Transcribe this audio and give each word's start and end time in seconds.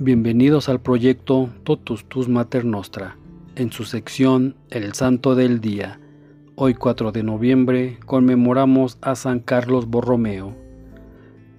Bienvenidos 0.00 0.68
al 0.68 0.80
proyecto 0.80 1.50
Totus 1.64 2.04
Tus 2.04 2.28
Mater 2.28 2.64
Nostra, 2.64 3.16
en 3.56 3.72
su 3.72 3.84
sección 3.84 4.54
El 4.70 4.94
Santo 4.94 5.34
del 5.34 5.60
Día. 5.60 5.98
Hoy 6.54 6.74
4 6.74 7.10
de 7.10 7.24
noviembre 7.24 7.98
conmemoramos 8.06 8.98
a 9.00 9.16
San 9.16 9.40
Carlos 9.40 9.88
Borromeo. 9.88 10.54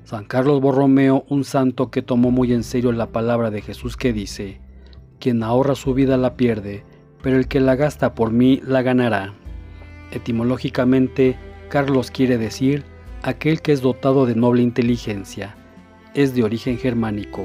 San 0.06 0.24
Carlos 0.24 0.62
Borromeo, 0.62 1.26
un 1.28 1.44
santo 1.44 1.92
que 1.92 2.02
tomó 2.02 2.32
muy 2.32 2.54
en 2.54 2.64
serio 2.64 2.94
la 2.94 3.08
palabra 3.08 3.52
de 3.52 3.62
Jesús 3.62 3.98
que 3.98 4.14
dice, 4.14 4.62
quien 5.20 5.44
ahorra 5.44 5.76
su 5.76 5.94
vida 5.94 6.16
la 6.16 6.38
pierde, 6.38 6.86
pero 7.22 7.36
el 7.36 7.50
que 7.50 7.60
la 7.60 7.76
gasta 7.76 8.16
por 8.16 8.32
mí 8.32 8.62
la 8.66 8.82
ganará. 8.84 9.34
Etimológicamente, 10.12 11.36
Carlos 11.68 12.10
quiere 12.10 12.38
decir 12.38 12.86
aquel 13.22 13.62
que 13.62 13.74
es 13.74 13.82
dotado 13.82 14.26
de 14.26 14.36
noble 14.36 14.62
inteligencia. 14.62 15.58
Es 16.14 16.34
de 16.34 16.44
origen 16.44 16.78
germánico. 16.78 17.42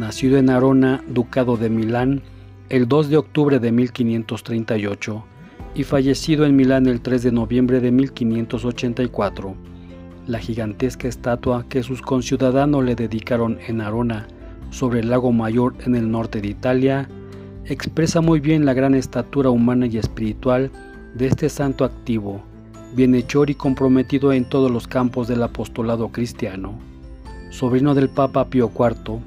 Nacido 0.00 0.38
en 0.38 0.48
Arona, 0.48 1.04
ducado 1.08 1.58
de 1.58 1.68
Milán, 1.68 2.22
el 2.70 2.88
2 2.88 3.10
de 3.10 3.18
octubre 3.18 3.58
de 3.58 3.70
1538 3.70 5.22
y 5.74 5.84
fallecido 5.84 6.46
en 6.46 6.56
Milán 6.56 6.86
el 6.86 7.02
3 7.02 7.22
de 7.24 7.32
noviembre 7.32 7.80
de 7.80 7.90
1584. 7.90 9.54
La 10.26 10.38
gigantesca 10.38 11.06
estatua 11.06 11.66
que 11.68 11.82
sus 11.82 12.00
conciudadanos 12.00 12.82
le 12.82 12.94
dedicaron 12.94 13.58
en 13.68 13.82
Arona, 13.82 14.26
sobre 14.70 15.00
el 15.00 15.10
lago 15.10 15.32
Mayor 15.32 15.74
en 15.84 15.94
el 15.94 16.10
norte 16.10 16.40
de 16.40 16.48
Italia, 16.48 17.06
expresa 17.66 18.22
muy 18.22 18.40
bien 18.40 18.64
la 18.64 18.72
gran 18.72 18.94
estatura 18.94 19.50
humana 19.50 19.86
y 19.86 19.98
espiritual 19.98 20.70
de 21.14 21.26
este 21.26 21.50
santo 21.50 21.84
activo, 21.84 22.40
bienhechor 22.94 23.50
y 23.50 23.54
comprometido 23.54 24.32
en 24.32 24.48
todos 24.48 24.70
los 24.70 24.88
campos 24.88 25.28
del 25.28 25.42
apostolado 25.42 26.08
cristiano. 26.08 26.72
Sobrino 27.50 27.94
del 27.94 28.08
Papa 28.08 28.46
Pío 28.46 28.72
IV, 28.74 29.20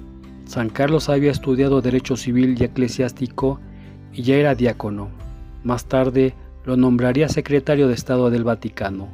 San 0.54 0.70
Carlos 0.70 1.09
había 1.09 1.32
estudiado 1.32 1.82
Derecho 1.82 2.16
Civil 2.16 2.56
y 2.59 2.64
Eclesiástico 2.64 3.59
y 4.12 4.22
ya 4.22 4.36
era 4.36 4.54
diácono. 4.54 5.09
Más 5.64 5.86
tarde 5.86 6.36
lo 6.64 6.78
nombraría 6.78 7.28
secretario 7.28 7.88
de 7.88 7.96
Estado 7.96 8.30
del 8.30 8.44
Vaticano. 8.44 9.08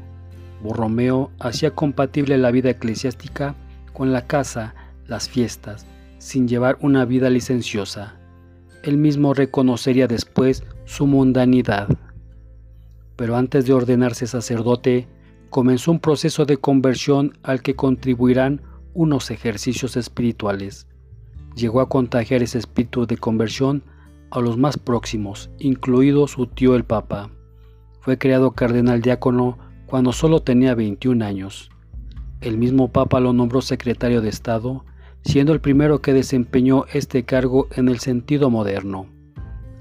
Borromeo 0.62 1.32
hacía 1.40 1.72
compatible 1.72 2.38
la 2.38 2.52
vida 2.52 2.72
eclesiástica 2.72 3.56
con 3.94 4.12
la 4.12 4.28
casa, 4.28 4.76
las 5.08 5.30
fiestas, 5.30 5.86
sin 6.17 6.50
llevar 6.50 6.78
una 6.82 7.06
vida 7.06 7.30
licenciosa. 7.30 8.16
Él 8.84 8.98
mismo 8.98 9.34
reconocería 9.34 10.08
después 10.08 10.66
su 10.84 11.08
mundanidad 11.08 11.88
pero 13.20 13.36
antes 13.36 13.66
de 13.66 13.73
ordenarse 13.73 14.28
sacerdote, 14.28 15.06
comenzó 15.50 15.92
un 15.92 16.00
proceso 16.00 16.45
de 16.45 16.56
conversión 16.56 17.38
al 17.44 17.62
que 17.62 17.76
contribuirán 17.76 18.62
unos 18.94 19.30
ejercicios 19.30 19.98
espirituales. 19.98 20.88
Llegó 21.55 21.81
a 21.81 21.89
contagiar 21.89 22.44
ese 22.44 22.58
espíritu 22.58 23.05
de 23.05 23.17
conversión 23.17 23.83
a 24.31 24.39
los 24.39 24.58
más 24.58 24.78
próximos, 24.78 25.50
incluido 25.59 26.28
su 26.28 26.47
tío 26.47 26.75
el 26.75 26.83
Papa. 26.83 27.30
Fue 28.02 28.17
creado 28.17 28.52
cardenal 28.52 29.02
diácono 29.02 29.58
cuando 29.86 30.11
solo 30.11 30.42
tenía 30.42 30.75
21 30.75 31.25
años. 31.25 31.70
El 32.42 32.58
mismo 32.58 32.89
Papa 32.92 33.20
lo 33.20 33.33
nombró 33.33 33.61
secretario 33.61 34.22
de 34.22 34.30
Estado, 34.30 34.86
siendo 35.23 35.52
el 35.52 35.59
primero 35.59 36.02
que 36.02 36.14
desempeñó 36.14 36.86
este 36.94 37.23
cargo 37.23 37.67
en 37.75 37.89
el 37.89 38.00
sentido 38.00 38.50
moderno. 38.50 39.08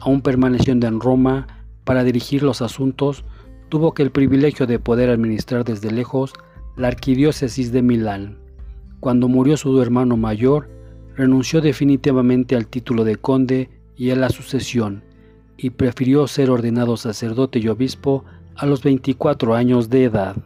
Aún 0.01 0.23
permaneciendo 0.23 0.87
en 0.87 1.01
Roma, 1.01 1.47
para 1.85 2.05
dirigir 2.05 2.43
los 2.43 2.63
asuntos, 2.63 3.25
tuvo 3.69 3.95
que 3.95 4.03
el 4.03 4.11
privilegio 4.11 4.67
de 4.67 4.79
poder 4.79 5.11
administrar 5.11 5.65
desde 5.65 5.91
lejos 5.91 6.33
la 6.77 6.89
arquidiócesis 6.89 7.73
de 7.73 7.83
Milán. 7.83 8.39
Cuando 9.01 9.29
murió 9.29 9.57
su 9.57 9.81
hermano 9.81 10.17
mayor, 10.17 10.69
renunció 11.19 11.61
definitivamente 11.61 12.55
al 12.55 12.69
título 12.69 13.03
de 13.03 13.17
conde 13.17 13.69
y 13.97 14.11
a 14.11 14.17
la 14.17 14.29
sucesión, 14.29 15.03
y 15.57 15.71
prefirió 15.71 16.29
ser 16.29 16.49
ordenado 16.49 16.97
sacerdote 16.97 17.59
y 17.59 17.67
obispo 17.67 18.25
a 18.55 18.67
los 18.67 18.85
24 18.85 19.57
años 19.57 19.91
de 19.91 20.05
edad. 20.05 20.37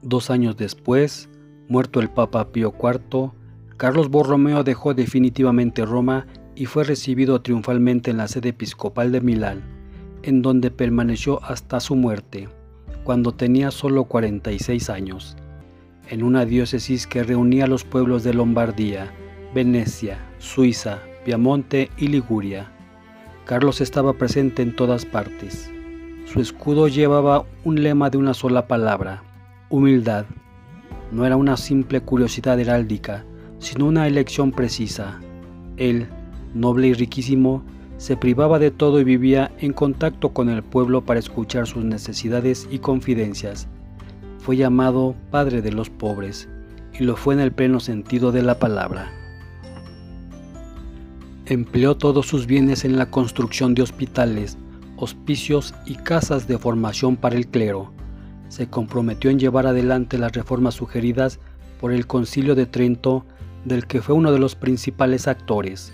Dos 0.00 0.30
años 0.30 0.56
después, 0.56 1.28
muerto 1.68 2.00
el 2.00 2.08
Papa 2.08 2.50
Pío 2.50 2.72
IV, 2.82 3.32
Carlos 3.76 4.08
Borromeo 4.08 4.64
dejó 4.64 4.94
definitivamente 4.94 5.84
Roma 5.84 6.26
y 6.54 6.64
fue 6.64 6.84
recibido 6.84 7.42
triunfalmente 7.42 8.10
en 8.10 8.16
la 8.16 8.26
sede 8.26 8.48
episcopal 8.48 9.12
de 9.12 9.20
Milán, 9.20 9.60
en 10.22 10.40
donde 10.40 10.70
permaneció 10.70 11.44
hasta 11.44 11.78
su 11.78 11.94
muerte, 11.94 12.48
cuando 13.04 13.32
tenía 13.32 13.70
solo 13.70 14.04
46 14.04 14.88
años, 14.88 15.36
en 16.10 16.24
una 16.24 16.44
diócesis 16.44 17.06
que 17.06 17.22
reunía 17.22 17.64
a 17.64 17.68
los 17.68 17.84
pueblos 17.84 18.24
de 18.24 18.34
Lombardía, 18.34 19.12
Venecia, 19.54 20.18
Suiza, 20.38 20.98
Piamonte 21.24 21.88
y 21.96 22.08
Liguria. 22.08 22.68
Carlos 23.44 23.80
estaba 23.80 24.12
presente 24.14 24.62
en 24.62 24.74
todas 24.74 25.06
partes. 25.06 25.70
Su 26.24 26.40
escudo 26.40 26.88
llevaba 26.88 27.44
un 27.64 27.82
lema 27.82 28.10
de 28.10 28.18
una 28.18 28.34
sola 28.34 28.66
palabra, 28.66 29.22
humildad. 29.68 30.26
No 31.12 31.24
era 31.24 31.36
una 31.36 31.56
simple 31.56 32.00
curiosidad 32.00 32.58
heráldica, 32.58 33.24
sino 33.60 33.86
una 33.86 34.08
elección 34.08 34.50
precisa. 34.50 35.20
Él, 35.76 36.08
noble 36.54 36.88
y 36.88 36.94
riquísimo, 36.94 37.62
se 37.98 38.16
privaba 38.16 38.58
de 38.58 38.72
todo 38.72 38.98
y 38.98 39.04
vivía 39.04 39.52
en 39.58 39.72
contacto 39.72 40.30
con 40.30 40.48
el 40.48 40.64
pueblo 40.64 41.04
para 41.04 41.20
escuchar 41.20 41.68
sus 41.68 41.84
necesidades 41.84 42.66
y 42.68 42.80
confidencias. 42.80 43.68
Fue 44.40 44.56
llamado 44.56 45.14
Padre 45.30 45.62
de 45.62 45.72
los 45.72 45.90
pobres, 45.90 46.48
y 46.98 47.04
lo 47.04 47.16
fue 47.16 47.34
en 47.34 47.40
el 47.40 47.52
pleno 47.52 47.80
sentido 47.80 48.32
de 48.32 48.42
la 48.42 48.58
palabra. 48.58 49.12
Empleó 51.46 51.96
todos 51.96 52.26
sus 52.26 52.46
bienes 52.46 52.84
en 52.84 52.96
la 52.96 53.10
construcción 53.10 53.74
de 53.74 53.82
hospitales, 53.82 54.56
hospicios 54.96 55.74
y 55.86 55.94
casas 55.94 56.46
de 56.46 56.58
formación 56.58 57.16
para 57.16 57.36
el 57.36 57.46
clero. 57.46 57.92
Se 58.48 58.68
comprometió 58.68 59.30
en 59.30 59.38
llevar 59.38 59.66
adelante 59.66 60.18
las 60.18 60.32
reformas 60.32 60.74
sugeridas 60.74 61.38
por 61.80 61.92
el 61.92 62.06
Concilio 62.06 62.54
de 62.54 62.66
Trento, 62.66 63.24
del 63.64 63.86
que 63.86 64.00
fue 64.00 64.14
uno 64.14 64.32
de 64.32 64.38
los 64.38 64.54
principales 64.54 65.28
actores 65.28 65.92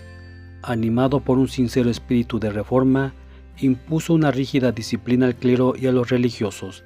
animado 0.67 1.21
por 1.21 1.39
un 1.39 1.49
sincero 1.49 1.91
espíritu 1.91 2.39
de 2.39 2.51
reforma, 2.51 3.15
impuso 3.59 4.13
una 4.13 4.31
rígida 4.31 4.73
disciplina 4.73 5.27
al 5.27 5.37
clero 5.37 5.75
y 5.77 5.87
a 5.87 5.93
los 5.93 6.11
religiosos, 6.11 6.85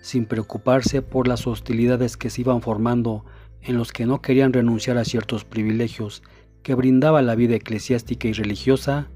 sin 0.00 0.26
preocuparse 0.26 1.02
por 1.02 1.28
las 1.28 1.46
hostilidades 1.46 2.16
que 2.16 2.30
se 2.30 2.42
iban 2.42 2.62
formando 2.62 3.24
en 3.62 3.76
los 3.76 3.92
que 3.92 4.06
no 4.06 4.22
querían 4.22 4.52
renunciar 4.52 4.96
a 4.98 5.04
ciertos 5.04 5.44
privilegios 5.44 6.22
que 6.62 6.74
brindaba 6.74 7.22
la 7.22 7.34
vida 7.34 7.56
eclesiástica 7.56 8.28
y 8.28 8.32
religiosa, 8.32 9.08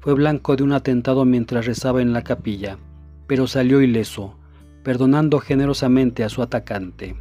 fue 0.00 0.14
blanco 0.14 0.56
de 0.56 0.62
un 0.62 0.72
atentado 0.72 1.24
mientras 1.24 1.66
rezaba 1.66 2.02
en 2.02 2.12
la 2.12 2.22
capilla, 2.22 2.78
pero 3.26 3.46
salió 3.46 3.80
ileso, 3.80 4.36
perdonando 4.82 5.38
generosamente 5.38 6.24
a 6.24 6.28
su 6.28 6.42
atacante. 6.42 7.16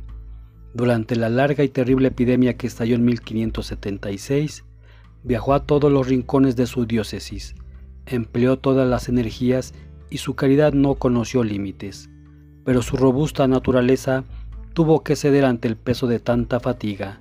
Durante 0.73 1.16
la 1.16 1.29
larga 1.29 1.63
y 1.63 1.69
terrible 1.69 2.07
epidemia 2.07 2.57
que 2.57 2.67
estalló 2.67 2.95
en 2.95 3.06
1576, 3.06 4.63
Viajó 5.23 5.53
a 5.53 5.66
todos 5.66 5.91
los 5.91 6.07
rincones 6.07 6.56
de 6.56 6.66
su 6.66 6.85
diócesis, 6.85 7.56
empleó 8.07 8.57
todas 8.57 8.90
las 8.90 9.07
energías 9.07 9.73
y 10.09 10.17
su 10.17 10.34
caridad 10.34 10.73
no 10.73 10.95
conoció 10.95 11.44
límites, 11.44 12.09
pero 12.63 12.81
su 12.81 12.97
robusta 12.97 13.47
naturaleza 13.47 14.23
tuvo 14.73 15.03
que 15.03 15.16
ceder 15.16 15.45
ante 15.45 15.67
el 15.67 15.75
peso 15.75 16.07
de 16.07 16.19
tanta 16.19 16.59
fatiga. 16.59 17.19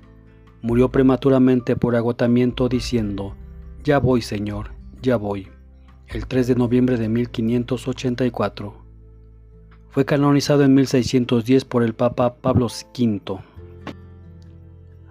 Murió 0.61 0.89
prematuramente 0.89 1.75
por 1.75 1.95
agotamiento 1.95 2.69
diciendo, 2.69 3.35
Ya 3.83 3.99
voy, 3.99 4.21
Señor, 4.21 4.71
ya 5.01 5.17
voy, 5.17 5.47
el 6.07 6.27
3 6.27 6.47
de 6.47 6.55
noviembre 6.55 6.97
de 6.97 7.09
1584. 7.09 8.73
Fue 9.89 10.05
canonizado 10.05 10.63
en 10.63 10.73
1610 10.73 11.65
por 11.65 11.83
el 11.83 11.93
Papa 11.93 12.35
Pablo 12.35 12.67
V. 12.67 13.39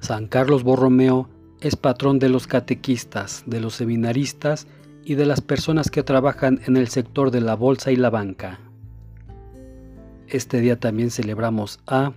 San 0.00 0.26
Carlos 0.28 0.62
Borromeo 0.62 1.28
es 1.60 1.76
patrón 1.76 2.18
de 2.18 2.30
los 2.30 2.46
catequistas, 2.46 3.42
de 3.46 3.60
los 3.60 3.74
seminaristas 3.74 4.66
y 5.04 5.16
de 5.16 5.26
las 5.26 5.42
personas 5.42 5.90
que 5.90 6.02
trabajan 6.02 6.60
en 6.66 6.76
el 6.76 6.88
sector 6.88 7.30
de 7.30 7.42
la 7.42 7.54
bolsa 7.54 7.92
y 7.92 7.96
la 7.96 8.08
banca. 8.08 8.60
Este 10.30 10.60
día 10.60 10.78
también 10.78 11.10
celebramos 11.10 11.80
a 11.88 12.12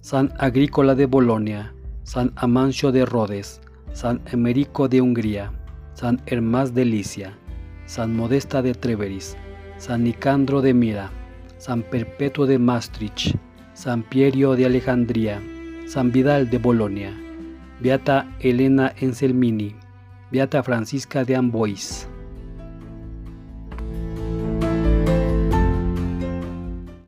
San 0.00 0.32
Agrícola 0.38 0.94
de 0.94 1.04
Bolonia, 1.04 1.74
San 2.02 2.32
Amancio 2.36 2.92
de 2.92 3.04
Rhodes, 3.04 3.60
San 3.92 4.22
Emerico 4.32 4.88
de 4.88 5.02
Hungría, 5.02 5.52
San 5.92 6.18
Hermás 6.24 6.72
de 6.72 6.86
Licia, 6.86 7.36
San 7.84 8.16
Modesta 8.16 8.62
de 8.62 8.72
Treveris, 8.72 9.36
San 9.76 10.04
Nicandro 10.04 10.62
de 10.62 10.72
Mira, 10.72 11.10
San 11.58 11.82
Perpetuo 11.82 12.46
de 12.46 12.58
Maastricht, 12.58 13.36
San 13.74 14.02
Pierio 14.02 14.56
de 14.56 14.64
Alejandría, 14.64 15.38
San 15.86 16.10
Vidal 16.10 16.48
de 16.48 16.56
Bolonia, 16.56 17.12
Beata 17.80 18.34
Elena 18.40 18.94
Enselmini, 18.96 19.76
Beata 20.32 20.62
Francisca 20.62 21.22
de 21.22 21.36
Amboise. 21.36 22.06